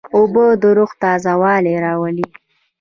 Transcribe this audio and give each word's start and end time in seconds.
اوبه 0.15 0.45
د 0.61 0.63
روح 0.77 0.91
تازهوالی 1.01 1.75
راولي. 1.85 2.27